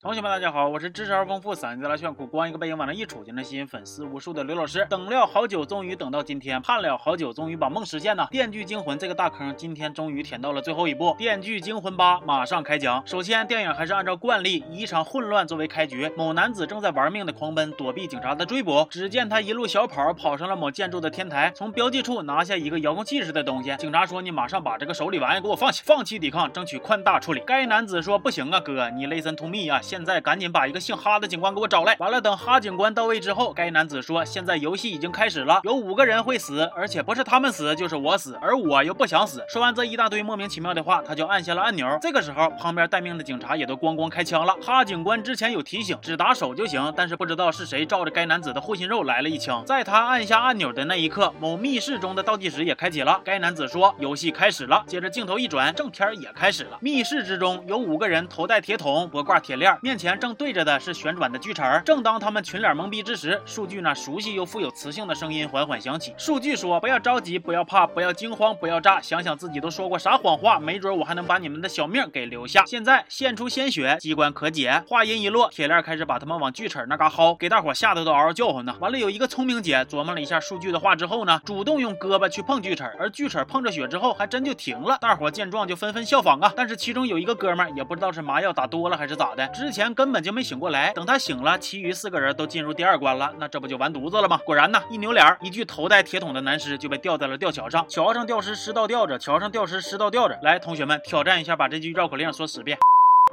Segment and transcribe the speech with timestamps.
[0.00, 4.86] 同学们，大家好，我是知识而丰富、嗓音贼拉炫酷、光一个背影往那一杵就能吸引粉丝无数的刘老师。
[4.90, 8.24] 等了好久，终于等到今天；盼了好久，终于把梦实现呐！
[8.30, 11.06] 《电锯惊魂》这个大坑，今天终于填到了最后一步。
[11.16, 13.02] 《电锯惊魂八》马上开讲。
[13.06, 16.12] 首先，电影还是按照惯例，以一场混乱作为开局。
[16.18, 18.86] 某男子正在玩命的狂奔，躲避警察的追捕。
[18.90, 23.74] 只见他一路小跑，跑上了某建筑的天台，从标记处拿下一个遥控器似的东西。
[23.78, 31.94] 警察说：“你马上把这个手里玩意给我放下，放弃抵抗，争取宽大处理。”该男子说：“不行啊，哥，你 listen to me 啊，现在赶紧把一个姓哈的警官给我找来。
[32.00, 41.96] 完了，等哈警官到位之后，该男子说：“现在游戏已经开始了，有五个人会死，而且不是他们死就是我死，而我又不想死。”说完这一大堆莫名其妙的话，他就按下了按钮。
[42.02, 44.52] 这个时候，旁边待命的警察也都咣咣开枪了。
[44.60, 49.64] 哈警官之前有提醒，只打手就行，但是不知道是谁照着该男子的护心肉来了一枪。
[49.64, 53.20] 在他按下按钮的那一刻，某密室中的倒计时也开启了。
[53.24, 56.78] 该男子说：“游戏开始了。”接着镜头一转，正片也开始了。
[56.80, 61.62] 密室之中有五个人，头戴铁桶，脖挂铁链，面前正对着的是旋转的锯齿。
[61.84, 66.14] 正当他们群脸懵逼之时，数据那熟悉又富有磁性的声音缓缓响起。
[66.16, 74.82] 数据说：“不要着急，不要怕，不要惊慌，不要炸，想想自己都说过啥谎话，没准我还能把你们的小命给留下。”现在献出鲜血，机关可解。
[74.86, 78.74] 话音一落，铁链开始把他们往锯齿那嘎薅，给大伙吓得都嗷嗷叫唤呢。
[78.80, 84.98] 完了，有一个聪明姐琢磨了一下数据的话之后呢，主动用胳膊去碰锯齿，而锯齿碰着血之后还真就停了。
[85.00, 86.52] 大伙见状就纷纷效仿啊。
[86.56, 90.92] 但是其中有一个哥们儿也不知道是麻药打多了还是咋的，之前根本就没醒过来。
[90.92, 94.38] 等他醒了，其余四个人都进入第二关了，那这不就完犊子了吗？
[94.44, 97.88] 果然呢，一扭脸，一具头戴铁桶的男尸就被吊在了吊桥上。
[97.88, 100.38] 桥上吊尸，尸道吊着；桥上吊尸，尸道吊着。
[100.42, 102.78] 来，同学们挑战一下，把这句绕口令说十遍。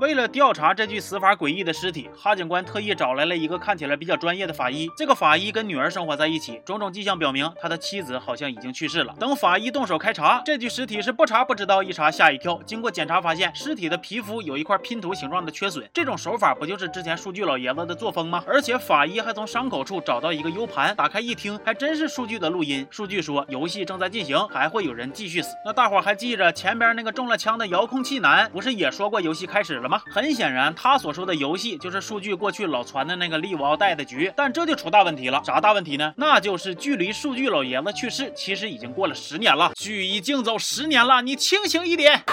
[0.01, 4.89] 为了调查这具死法诡异的尸体，哈警官特意找来了一个看起来比较专业的法医。
[4.97, 9.13] 这个法医跟女儿生活在一起，种种迹象表明他的妻子好像已经去世了。
[9.19, 12.59] 等法医动手开查，这具尸体是不查不知道，一查吓一跳。
[12.65, 15.87] 经过检查发现，尸体的皮肤有一块拼图形状的缺损。
[15.93, 18.43] 这种手法不就是之前数据老爷子的作风吗？
[18.47, 22.87] 而且法医还从伤口处找到一个 U 盘，打开一听，还真是数据的录音。
[22.89, 25.55] 数据说游戏正在进行，还会有人继续死。
[25.63, 30.01] 那大伙还记着前边那个中了枪的遥控器男，不是也说过游戏开始了吗？
[30.09, 30.73] 很显然。
[30.73, 35.41] 他所说的游戏就是数据过去老传的那个利沃奥带的局，但这就出大问题了。
[35.45, 36.13] 啥大问题呢？
[36.15, 39.73] 那就是距离数据老爷子去世，其实已经过了十年了。
[39.75, 42.23] 距已经走十年了，你清醒一点。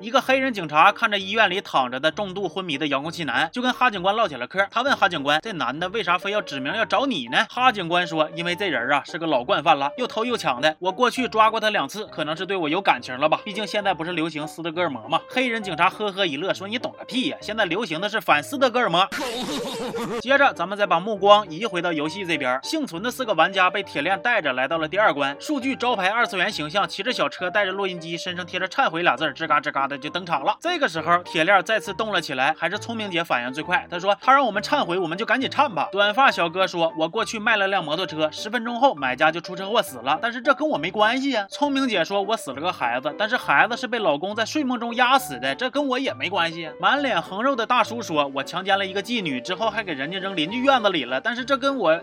[0.00, 4.64] 一个黑人警察看着医院里躺着的重度昏迷的遥控器男，就跟哈警官唠起了嗑。
[4.70, 10.76] 他问哈警官：“这男的为啥非要指名要找你呢？”哈警官说：“因为这人啊是个老惯犯了，又偷又抢的。
[10.78, 13.40] 我过去抓过他两次，可能是对我有感情了吧？
[13.44, 17.38] 毕竟现在不是流行斯德哥尔摩吗？”黑人警察呵呵一乐，说：“你懂个屁呀！
[17.40, 19.08] 现在流行的是反斯德哥尔摩。
[20.22, 25.36] ”接着，咱们再把目光移回到游戏这边，幸存的四个玩家被铁链带着来到了第二关。
[25.40, 30.56] 数据招牌二次元形象，骑着小车，带着录音机，身上贴着“忏悔”俩字，吱嘎吱嘎的就登场了。
[30.60, 33.86] 这个时候，铁链再次动了起来，还是聪明姐反应最快。
[33.90, 52.00] 她说：“他让我们忏悔，我们就赶紧忏吧。”短发小哥说：“我过去卖了辆摩托车，十分钟后买家就出车祸死了，但是这跟我没关系呀。”聪明姐说：“我死了个孩子，但是孩子是被老公在睡梦中压死的，这跟我也没关系。”满脸横肉的大叔说：“我强奸了一个妓女之后，还给人家扔邻居院子里了，但是这跟我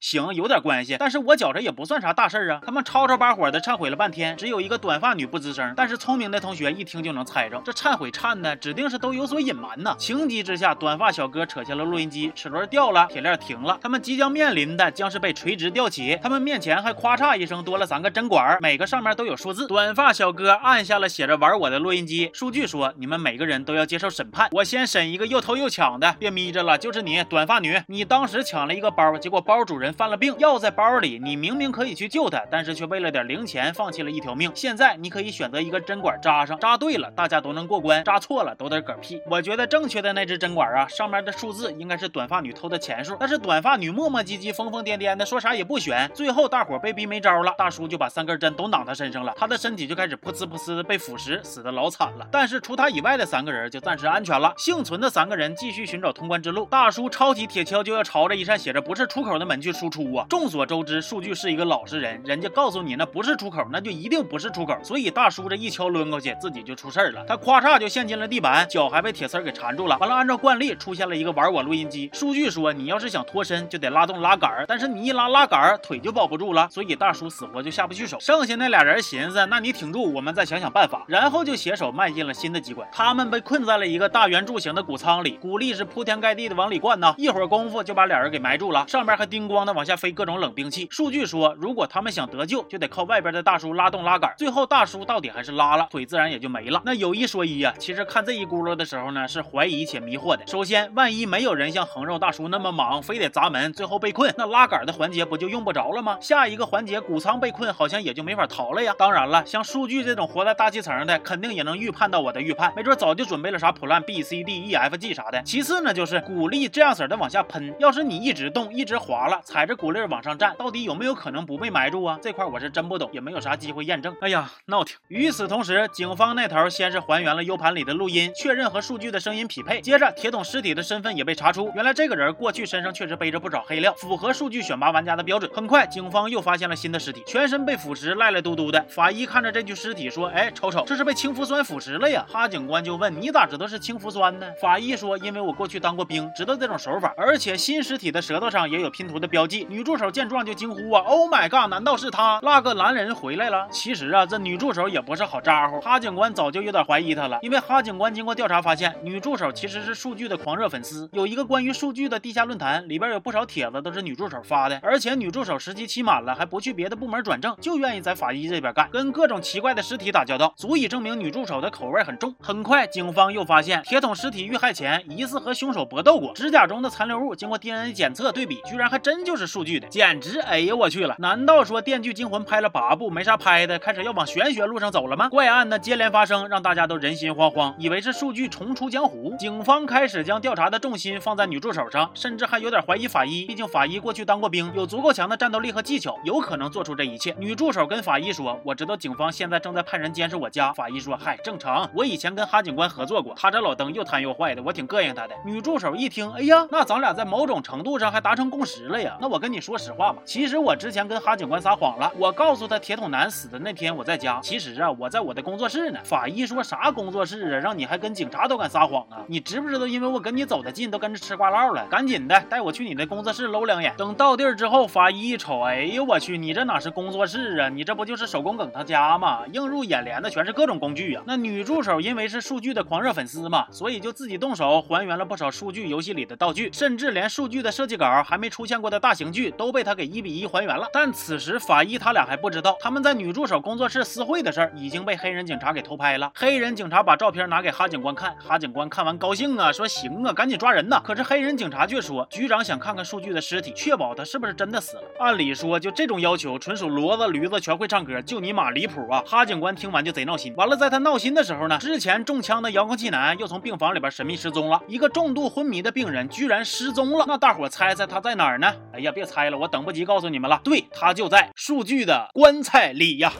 [0.00, 9.94] 行有点关系，但是我觉着也不算啥大事啊。”他们吵吵把火的忏悔了半天，只有一个短发女不吱声，但是聪明的同学一听就能猜着，这忏悔忏的指定是都有所隐瞒呢。
[9.98, 16.18] 情急之下，短发小哥扯下了录音机，齿轮掉了，铁链停了，他们即将面临的将是被垂直吊起。
[16.22, 19.66] 他们面前还咔嚓一声多了三个针管，每个上面都有数字。
[19.66, 34.50] 短发小哥按下了写着玩我的录音机，数据说你们每个人都要接受审判，我先审一个又偷又抢的，别眯着了，就是你，短发女，你当时抢了一个包，结果包主人犯了病，药在包里，你明明可以去救他，但是却为了点零钱放弃了一条命。
[34.54, 39.20] 现在你可以选择一个针管扎上，扎对了大家都能过关，扎错了都得嗝屁。
[39.30, 46.10] 我觉得正确的那只针管啊，上面的数字应该是短发女偷的钱数，但是短发女磨磨唧唧、疯疯癫癫的，说啥也不选。
[46.14, 52.26] 最后大伙被逼没招了，大叔就把三根针都挡他身上了，他的身体就开始噗呲噗呲的被腐蚀，死的老惨了。
[52.30, 56.66] 但是除他以外的三个人就暂时安全了，幸存的三个人继续寻找通关之路。
[56.66, 60.26] 大叔抄起铁锹就要朝着一扇写着不是出口的门去输出啊！
[60.28, 64.76] 众所周知，数据是一个老实人，人家告诉你那不是出口，那就一定不是出口。
[64.82, 69.96] 所以大叔这一锹抡过去，自己就出出事儿了，他咵嚓就陷进了地板，脚还被铁丝给缠住了。
[69.96, 78.18] 完了，按照惯例出现了一个玩我录音机，数据说你要是想脱身，就得拉动拉杆，但是你一拉拉杆，腿就保不住了，所以大叔死活就下不去手。
[78.20, 82.86] 剩下那俩人寻思，那你挺住，我们再想想办法，然后就携手迈进了新的机关。
[82.92, 90.86] 他们被困在了一个大圆柱形的谷仓里，谷粒是铺天盖地的往里灌呢，一会儿功夫就把俩人给埋住了，上面还叮咣的往下飞各种冷兵器。
[90.90, 96.73] 数据说，如果他们想得救，就得靠外边的大叔拉动拉杆，最后大叔到底还是拉了，腿自然也就没了。
[96.84, 100.46] 那有一说一呀，其实看这一轱辘的时候呢，是怀疑且迷惑的。
[100.46, 106.16] 首先，万一没有人像横肉大叔那么莽，非得砸门，最后被困，那拉杆的环节不就用不着了吗？
[106.20, 108.94] 下一个环节谷仓被困，好像也就没法逃了呀。
[108.96, 115.42] 当然了，像数据这种活在大气层的，肯定也能预判到我的预判，没准早就准备了啥 plan B C D E F G 啥的。
[115.42, 117.74] 其次呢，就是鼓励这样式的往下喷。
[117.78, 122.18] 要是你一直动，一直滑了，踩着鼓励往上站，到底有没有可能不被埋住啊？
[122.22, 124.14] 这块我是真不懂，也没有啥机会验证。
[124.20, 124.96] 哎呀，闹挺。
[125.08, 129.80] 与此同时，警方那头先是还原了 U 盘里的录音，确认和数据的声音匹配。
[129.80, 135.50] 接着，铁桶尸体的身份也被查出，原来这个人过去身上确实背着不少黑料，符合数据选拔玩家的标准。
[135.54, 138.84] 很快，警方又发现了新的尸体，全身被腐蚀，赖赖嘟嘟的。
[138.88, 147.14] 法医看着这具尸体说：“哎，瞅瞅，这是被氢氟酸腐蚀了呀。”哈警官就问：“你咋知道是氢氟酸呢？”法医说：“因为我过去当过兵，知道这种手法。
[147.16, 151.70] 而且新尸体的舌头上也有拼图的标记。”女助手见状就惊呼：“啊，Oh my god！
[151.70, 155.80] 难道是他那个男人回来了？”其实啊，这女助手也不是好咋呼。
[155.80, 161.10] 哈警官早就有点怀疑他了，因为哈警官经过调查发现，女助手其实是数据的狂热粉丝。
[161.12, 164.78] 有一个关于数据的地下论坛，里边有不少帖子都是女助手发的。
[164.80, 172.32] 而且女助手实习期满了，还不去别的部门转正，就愿意在法医这边干，跟各种奇怪的尸体打交道，足以证明女助手的口味很重。
[172.38, 181.16] 很快，警方又发现铁桶尸体遇害前疑似和凶手搏斗过，指甲中的残留物经过 DNA 检测对比，居然还真就是数据的，简直哎呀我去了！
[181.18, 185.28] 难道说《电锯惊魂》拍了八部没啥拍的，开始要往玄学路上走了吗？
[185.30, 189.34] 怪案的接连发生，让大家都人心惶惶，以为是数据重出江湖。
[189.38, 197.34] 警方开始将调查的重心放在女助手上，甚至还有点怀疑法医，毕竟法医过去当过兵，有足够强的战斗力和技巧，有可能做出这一切。
[197.38, 209.16] 女助手跟法医说：“我知道警方现在正在派人监视我家。”法医说：“嗨，正常，我以前跟哈警官合作过，他这老登又贪又坏的，我挺膈应他的。”女助手一听，哎呀，那咱俩在某种程度上还达成共识了呀。
[209.20, 215.98] 那我跟你说实话吧，其实我之前跟哈警官撒谎了，我告诉他铁桶男死的那天我在家，其实啊我在我的工作室呢。
[216.04, 219.18] 法法医说啥工作室啊，让你还跟警察都敢撒谎啊？
[219.26, 221.86] 你知不知道，因为我跟你走得近，都跟着吃瓜唠了。
[221.90, 223.92] 赶紧的，带我去你的工作室搂两眼。
[223.98, 227.68] 等到地儿之后，法医一瞅，哎呦我去，你这哪是工作室啊？
[227.68, 229.40] 你这不就是手工梗他家吗？
[229.52, 231.22] 映入眼帘的全是各种工具啊。
[231.26, 240.88] 那女助手因为是数据的狂热粉丝嘛，所以就自己动手还原了不少数据游戏里的道具，甚至连数据的设计稿还没出现过的大型剧都被他给一比一还原了。
[240.90, 246.32] 但此时法医他俩还不知道，他们在女助手工作室私会的事儿已经被黑人警察给偷拍了。
[246.34, 251.00] 黑人警察把照片拿给哈警官看，哈警官看完高兴啊，说行啊，赶紧抓人呐。
[251.04, 255.02] 可是黑人警察却说，局长想看看数据的尸体，确保他是不是真的死了。
[255.18, 259.22] 按理说，就这种要求，纯属骡子驴子全会唱歌，就你妈离谱啊！
[259.26, 260.54] 哈警官听完就贼闹心。
[260.56, 267.24] 完了，在他闹心的时候呢，之前中枪的遥控器男又从病房里边神秘失踪了，一个重度昏迷的病人居然失踪了。
[267.26, 268.72] 那大伙猜猜他在哪儿呢？
[268.92, 270.60] 哎呀，别猜了，我等不及告诉你们了。
[270.64, 273.32] 对他就在数据的棺材里呀。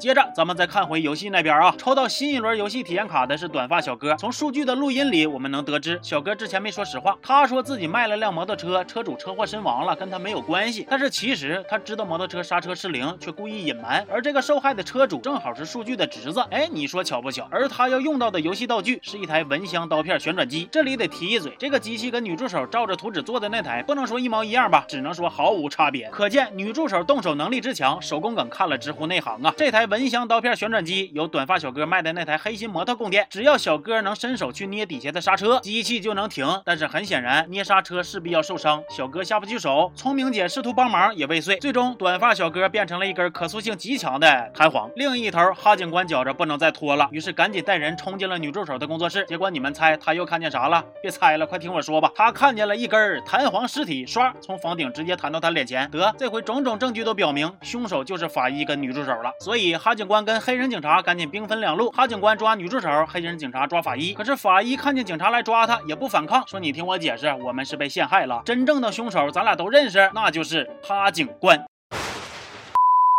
[0.00, 4.16] 接着，咱们再看回游戏那边啊，抽到新一轮游戏体验卡的是短发小哥。
[4.16, 10.84] 从数据的录音里，我们能得知，小哥之前没说实话，他说自己卖了辆摩托车，车主车祸身亡了，跟他没有关系。
[10.90, 14.04] 但是其实他知道摩托车刹车失灵，却故意隐瞒。
[14.10, 17.46] 而这个受害的车主正好是数据的侄子，哎，你说巧不巧？
[17.50, 20.68] 而他要用到的游戏道具是一台蚊香刀片旋转机。
[20.72, 26.10] 这里得提一嘴，这个机器跟女助手照着图纸做的那台，不能说一毛一样吧，只能说毫无差别。
[26.10, 29.54] 可见女助手动手能力之强，手工梗看了直呼内行啊！
[29.56, 36.46] 这台台蚊香刀片旋转机由短发小哥卖的那台黑心摩托供电，只要小哥能伸手去捏底下的刹车，机器就能停。
[36.64, 39.92] 但是很显然，捏刹车势必要受伤，小哥下不去手。
[39.94, 44.90] 聪明姐试图帮忙也未遂，最终短发小哥变成了一根可塑性极强的弹簧。
[44.96, 49.26] 另一头，哈警官觉着不能再拖了，于是赶紧带人冲进了女助手的工作室。
[49.26, 50.82] 结果你们猜他又看见啥了？
[51.02, 52.10] 别猜了，快听我说吧。
[52.14, 55.90] 他看见了一根弹簧尸体，唰，从房顶直接弹到他脸前。
[55.90, 59.30] 得，这回种种证据都表明，凶手就是法医跟女助手了。
[59.40, 64.14] 所以哈警官跟黑人警察赶紧兵分两路，哈警官抓女助手，黑人警察抓法医。
[64.14, 71.64] 可是法医看见警察来抓他，也不反抗，说你听我解释，我们是被陷害了，真正的凶手咱俩都认识，那就是哈警官。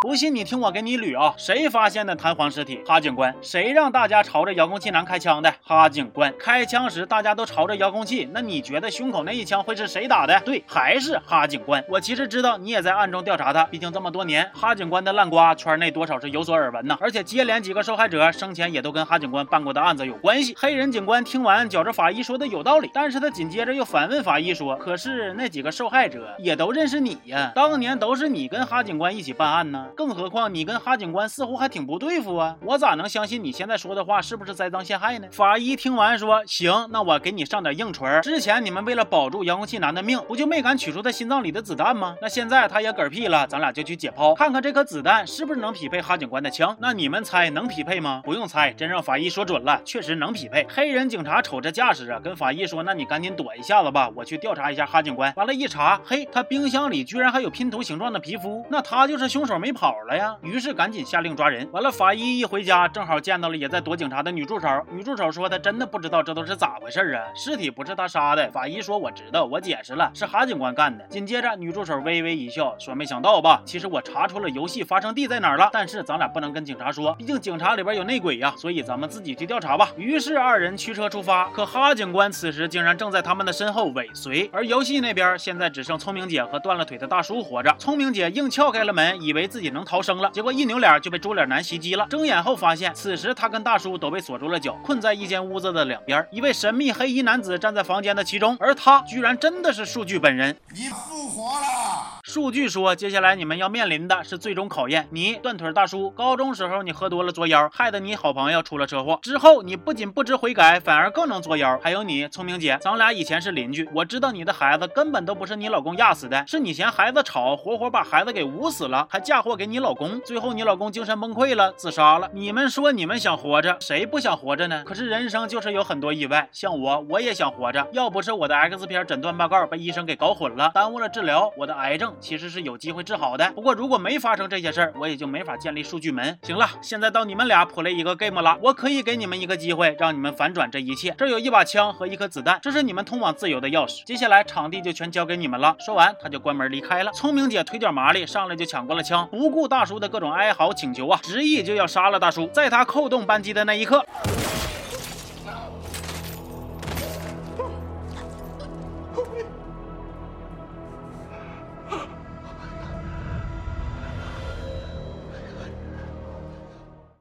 [0.05, 1.33] 不信你听我给你捋啊！
[1.35, 2.79] 谁发现的弹簧尸体？
[2.85, 3.35] 哈警官。
[3.41, 5.51] 谁让大家朝着遥控器男开枪的？
[5.63, 6.31] 哈警官。
[6.37, 10.39] 开枪时大家都朝着遥控器，那你觉得胸口那一枪会是谁打的？
[10.41, 11.83] 对，还是哈警官。
[11.89, 16.95] 我其实知道你也在暗中调查他，毕竟这么多年，哈警官的烂瓜圈内多少是有所耳闻呐。
[17.01, 20.53] 而且接连几个受害者生前也都跟哈警官办过的案子有关系。
[20.55, 35.27] 黑人警官听完，觉着法医说的有道理，但是他紧接着又反问法医说：“可是那几个受害者也都认识你呀，当年都是你跟哈警官一起办案呢？”更何况你跟哈警官似乎还挺不对付啊，我咋能相信你现在说的话是不是栽赃陷害呢？
[35.31, 38.19] 法医听完说：“行，那我给你上点硬锤。
[38.21, 42.15] 之前你们为了保住遥控器男的命，不就没敢取出他心脏里的子弹吗？
[42.21, 46.75] 那现在他也嗝屁了，咱俩就去解剖，看看这颗子弹是不是能匹配哈警官的枪。
[46.79, 48.21] 那你们猜能匹配吗？
[48.25, 50.67] 不用猜，真让法医说准了，确实能匹配。
[50.69, 55.33] 黑人警察瞅这架势啊，跟法医说：那你赶紧躲一下子吧，我去调查一下哈警官。
[55.35, 60.35] 完了，一查，嘿，他冰箱里居然还有拼图形状的皮肤，那他就是凶手没跑跑了呀。
[60.41, 61.69] 于是赶紧下令抓人。
[61.71, 64.67] 完了，法医一回家，正好见到了也在躲警察的女助手。
[64.89, 68.49] 女助手说她真的不知道这都是咋回事啊，尸体不是他杀的。
[68.49, 71.05] 法医说我知道，我解释了，是哈警官干的。
[71.05, 73.61] 紧接着，女助手微微一笑，说没想到吧？
[73.63, 79.89] 其实我查出了游戏发生地在哪儿了，但是咱俩不能跟警察说，毕竟警察里边有内鬼呀，所以咱们自己去调查吧。
[79.97, 84.49] 于是二人驱车出发，可哈警官此时竟然正在他们的身后尾随。
[84.51, 87.75] 而游戏那边现在只剩聪明姐和断了腿的大叔活着。
[87.77, 92.07] 聪明姐硬撬开了门，以为自己能逃生了，结果一扭脸就被猪脸男袭击了。
[92.09, 96.25] 睁眼后发现，此时他跟大叔都被锁住了脚，困在一间屋子的两边。
[96.31, 100.55] 一位神秘黑衣男子站在房间的其中，而他居然真的是数据本人。
[100.73, 101.84] 你复活了。
[102.27, 105.07] 数据说，接下来你们要面临的是最终考验。
[105.11, 109.19] 你断腿大叔，高中时候你喝多了作妖，害得你好朋友出了车祸。
[109.21, 111.79] 之后你不仅不知悔改，反而更能作妖。
[111.83, 120.19] 还有你，聪明姐，咱俩以前是邻居，我知道你的孩子根本都不是你老公压死的，是你嫌孩子吵，活活把孩子给捂死了，还嫁祸给你老公。
[120.21, 122.27] 最后你老公精神崩溃了，自杀了。
[122.33, 124.83] 你们说你们想活着，谁不想活着呢？
[124.83, 127.87] 可是人生就是有很多意外，像我，我也想活着。
[127.91, 132.14] 要不是我的 X 片诊断报告被医生给搞混了，耽误了治疗，我的癌症。
[132.19, 136.37] 其实是有机会治好的，不过如果没发生这些事儿，我也就没法建立数据门。
[136.43, 141.13] 行了，现在到你们俩 play 一个 game 了，我可以给你们一个机会，让你们反转这一切。
[141.17, 144.03] 这有一把枪和一颗子弹，这是你们通往自由的钥匙。
[144.05, 145.75] 接下来场地就全交给你们了。
[145.79, 147.11] 说完，他就关门离开了。
[147.11, 152.47] 聪明姐腿脚麻利，上来就抢过了枪，不顾大叔的各种哀嚎请求啊，执意就要杀了大叔。
[152.53, 154.05] 在他扣动扳机的那一刻。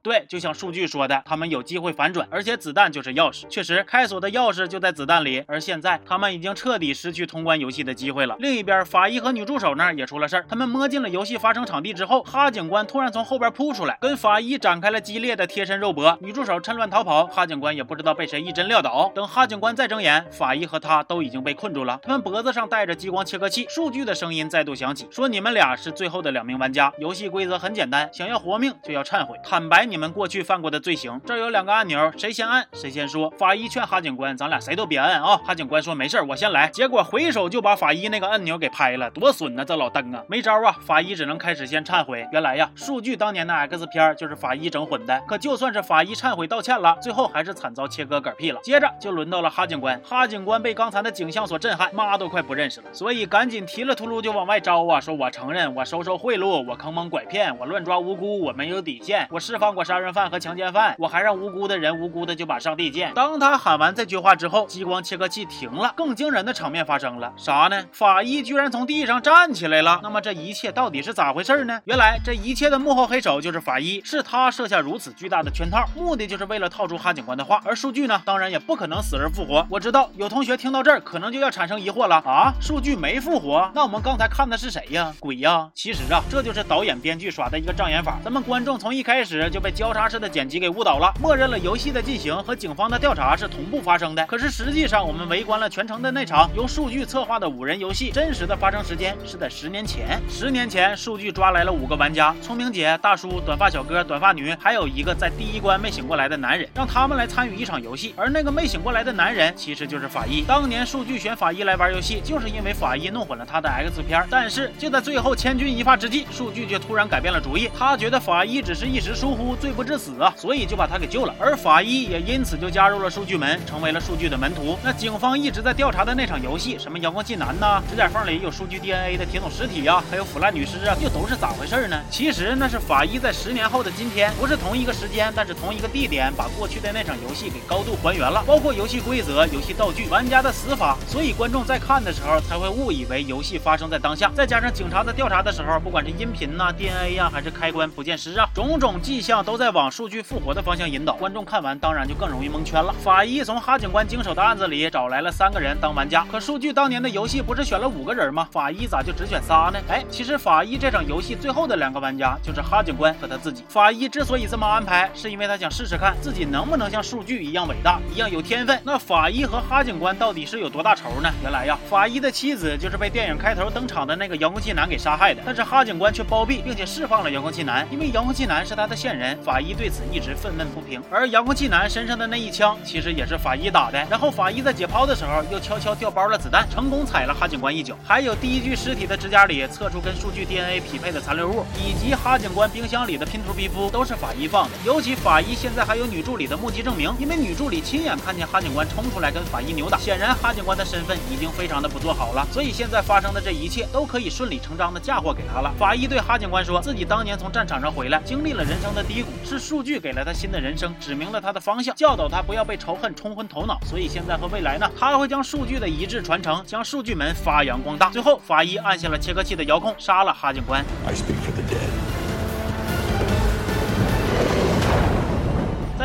[0.05, 3.47] 对，就像数据说的，他们有机会反转，而且子弹就是钥匙。
[3.49, 5.43] 确实，开锁的钥匙就在子弹里。
[5.47, 8.35] 而现在，他们已经彻底失去通关游戏的机会了。
[8.37, 10.45] 另一边，法医和女助手那儿也出了事儿。
[10.47, 16.15] 他们摸进了游戏发生场地之后，哈警官突然从后边扑出来，跟法医展开了激烈的贴身肉搏。
[16.21, 19.11] 女助手趁乱逃跑，哈警官也不知道被谁一针撂倒。
[19.15, 21.99] 等哈警官再睁眼，法医和他都已经被困住了。
[22.03, 23.65] 他们脖子上戴着激光切割器。
[23.67, 26.93] 数据的声音再度响起，说：“你们俩是最后的两名玩家。
[26.99, 33.29] 游戏规则很简单，想要活命就要忏悔，坦白你。”你们过去犯过的罪行，这有两个按钮，谁先按谁先说。
[33.37, 35.37] 法医劝哈警官，咱俩谁都别按啊。
[35.37, 36.67] 哈警官说没事我先来。
[36.67, 39.63] 结果回手就把法医那个按钮给拍了，多损呐！
[39.63, 40.75] 这老登啊，没招啊。
[40.85, 42.27] 法医只能开始先忏悔。
[42.33, 45.17] 原来呀，数据当年的 X 片就是法医整混的。
[45.25, 48.59] 可就算是法医忏悔道歉了，最后还是惨遭切割嗝屁了。
[48.61, 59.84] 接着就轮到了哈警官，哈警官被刚才的景象所震撼，妈都快不认识了，所以赶紧提了秃噜就往外招啊，说我承认我收受贿赂，我坑蒙拐骗，我乱抓无辜，我没有底线，我释放过。
[59.85, 63.13] 杀人犯和强奸犯，我还让无辜的人无辜的就把上帝见。
[63.13, 65.93] 当他喊完这句话之后，激光切割器停了。
[65.95, 67.85] 更惊人的场面发生了，啥呢？
[67.91, 69.99] 法医居然从地上站起来了。
[70.01, 71.79] 那么这一切到底是咋回事呢？
[71.85, 77.61] 原来这一切的幕后黑手就是法医，是他设下如此巨大的圈套，目的就是为了套住哈警官的话。
[77.63, 79.63] 而数据呢，当然也不可能死而复活。
[79.69, 85.13] 我知道有同学听到这儿，可能就要产生疑惑了啊，数据没复活，那我们刚才看的是谁呀？
[85.19, 85.69] 鬼呀？
[85.75, 88.17] 其实啊，这就是导演编剧耍的一个障眼法。
[88.23, 89.74] 咱们观众从一开始就被。
[89.75, 94.25] 交叉式的剪辑给误导了，默认了游戏的进行和警方的调查是同步发生的。
[94.25, 100.17] 可是实际上，我们围观了全程的那场由数据策划的五人游戏，真实的发生时间是在十年前。
[100.29, 108.13] 十年前，数据抓来了五个玩家：聪明姐、大叔、短发小哥、短发女，还有一个在第一关没醒过来的男人，让他们来参与一场游戏。
[108.15, 110.41] 而那个没醒过来的男人，其实就是法医。
[110.47, 114.25] 当年数据选法医来玩游戏，就是因为法医弄混了他的 X 片。
[114.29, 119.53] 但是就在最后千钧一发之际，数据却突然改变了主意，他觉得法医只是一时疏忽。
[119.65, 124.77] 罪不至死啊，所以就把他给救了，而法医也因此就加入了数据门，成为了数据的门徒。
[124.83, 131.99] 那警方一直在调查的那场游戏，什么遥控器男呐，指甲缝里有数据 DNA 的铁桶尸体呀，还有腐烂女尸啊，又都是咋回事呢？
[132.11, 144.31] 其实那是法医在十年后的今天，不是同一个时间，但是同一个地点，把过去的那场游戏给高度还原了，包括游戏规则、游戏道具、玩家的死法，所以观众在看的时候才会误以为游戏发生在当下。
[144.35, 149.75] 再加上警察在调查的时候，不管是音频呐、DNA 呀，还是开关不见尸啊，种种迹象都在。
[149.75, 152.93] 往数据复活的方向引导，观众看完当然就更容易蒙圈了。
[153.03, 158.47] 法医从哈警官经手的案子里找来了三个人当玩家，可数据当年的游戏不是选了五个人吗？
[158.53, 159.79] 法医咋就只选仨呢？
[159.89, 163.65] 哎，其实法医这场游戏最后的两个玩家就是哈警官和他自己。
[163.67, 168.79] 法医之所以这么安排，是因为他想试试看自己能不能像数据一样伟大，一样有天分。
[168.85, 171.29] 那法医和哈警官到底是有多大仇呢？
[171.41, 179.34] 原来呀，法医的妻子就是被电影开头登场的那个遥控器男给杀害的，但是哈警官却包庇并且释放了遥控器男，因为遥控器男是他的线人。
[179.43, 184.03] 法医对此一直愤懑不平，而遥控器男身上的那一枪其实也是法医打的。
[184.09, 187.95] 然后法医在解剖的时候又悄悄调包了子弹，成功踩了哈警官一脚。
[188.03, 194.77] 还有第一具尸体的指甲里测出跟数据 DNA 匹配的残留物，以及哈警官冰箱里的拼图皮肤都是法医放的。
[194.85, 199.97] 尤其法医现在还有女助理的目击证明，因为女助理亲眼看见哈警官冲出来跟法医扭打。
[199.97, 205.71] 显然哈警官的身份已经非常的不做好了，所以现在发生的这一切都可以顺理成章的嫁祸给他了。
[205.77, 213.79] 法医对哈警官说自己当年从战场上回来，经历了人生的低谷谷，是数据给了他新的人生，指明了他的方向，教导他不要被仇恨冲昏头脑。
[213.85, 218.09] 所以现在和未来呢，他会将数据的一致传承，将数据门发扬光大。
[218.09, 220.85] 最后，法医按下了切割器的遥控，杀了哈警官。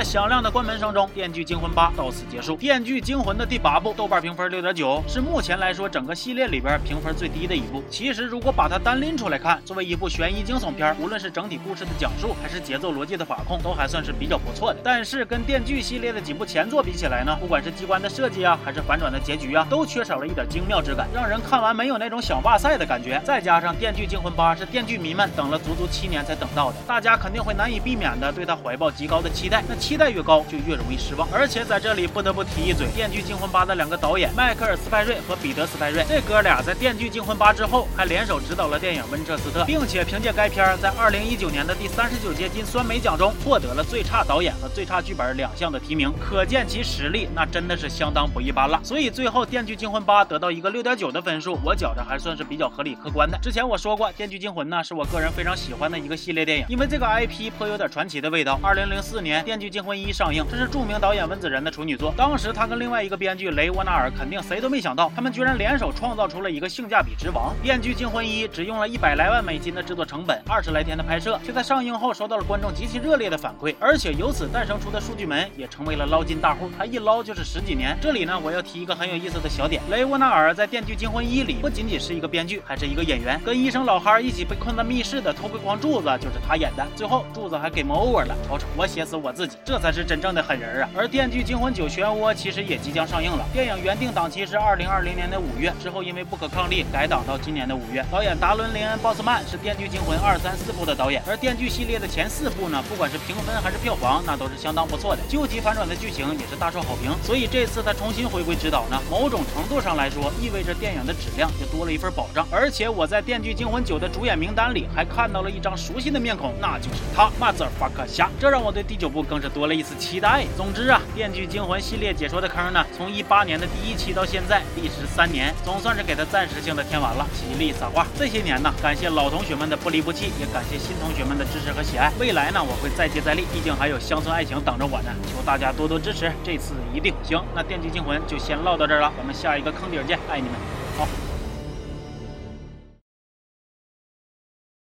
[0.01, 2.55] 在响亮的关门声中，《电锯惊魂八》到此结束。
[2.59, 7.85] 《电锯惊魂》的第八部豆瓣评分六点九，是目前来说整个系列里边评分最低的一部。
[7.91, 14.81] 其实如果把它单拎出来看，作为一部悬疑惊悚片，无论是整体故事的讲述，还是节奏逻辑的把控，都还算是比较不错的。
[14.83, 23.21] 但是跟《电锯》系列的几部前作比起来呢，不管是机关的设计啊，还是反转的结局啊，都缺少了一点精妙之感，让人看完没有那种想哇塞的感觉。
[23.23, 29.63] 再加上《电锯惊魂八》是电锯迷们等了足足七年才等到的，大家肯定会难以避免的对它怀抱极高的期待。
[29.69, 31.29] 那期期待越高，就越容易失望。
[31.33, 48.79] 而且在这里不得不提一嘴，《电锯惊魂八》的两个导演迈克尔·斯派瑞和彼得·斯派瑞，这哥俩在《电锯惊魂八》之后还联手执导了电影《温彻斯特》，并且凭借该片在2019年的第三十九届金酸梅奖中获得了最差导演和最差剧本两项的提名，可见其实力那真的是相当不一般了。
[48.85, 53.37] 所以最后《电锯惊魂八》得到一个六点九的分数，我觉着还算是比较合理客观的。
[53.43, 58.57] 之前我说过，《电锯惊魂》呢是我个人非常喜欢的一个系列电影，因为这个 IP 颇有点传奇的味道。
[58.63, 60.45] 2004年《电锯惊魂一》上映。
[60.51, 62.13] 这是著名导演温子仁的处女作。
[62.17, 67.55] 当时他跟另外一个编剧雷沃纳尔肯定谁都没想到，他们居然联手创造出了一个性价比之王。
[67.63, 73.75] 《电锯惊魂一》只用了一百来万美金的制作成本，二十来天的拍摄，却在上映后收到了观众极其热烈的反馈。
[73.79, 77.97] 而且由此诞生出的数据门也成为了捞金大户，他一捞就是十几年。
[78.01, 83.41] 这里呢，我要提一个很有意思的小点：雷沃纳尔在《电锯惊魂一》里不仅仅是一个编剧，还是一个演员。
[83.45, 86.87] 跟医生老哈一起被困在密室的偷窥狂柱子就是他演的。
[86.95, 90.91] 最后柱子还给 game over 了，瞅瞅我写死我自己，这才是真正的狠人啊！
[90.97, 93.47] 而《电锯惊魂九：漩涡》其实也即将上映了。
[93.53, 98.05] 电影原定档期是二零二零年的五月，之后因为不可抗力改档到今年的五月。
[98.11, 105.23] 导演达伦·林恩·鲍斯曼是《电锯惊魂》二三四部的导演，而《电锯》系列的前四部呢，不管是评分还是票房，那都是相当不错的。
[105.29, 112.45] 究极反转的剧情也是大受好评，所以这次他重新回归执导呢，某种程度上来说，意味着电影的质量就多了一份保障。
[112.51, 118.29] 而且我在《电锯惊魂九》的主演名单里还看到了一张熟悉的面孔，那就是他，马泽法克夏。
[118.41, 120.47] 这让我对第九部更是多多了一丝期待。
[120.57, 121.47] 总之啊，《电锯》。
[121.51, 127.27] 惊魂系列解说的坑呢，从一八年的第一期到现在，历时三年，总算是给他暂时性的填完了。
[127.35, 132.11] 吉利撒话，这些年呢，感谢老同学们的不离不弃，也感谢新同学们的支持和喜爱。
[132.19, 137.43] 未来呢，我会再接再厉，毕竟还有乡村爱情等着我呢，求大家多多支持，这次一定行。
[137.55, 140.55] 那电锯惊魂就先唠到这儿了，咱们下一个坑底见，爱你们，
[140.97, 141.30] 好。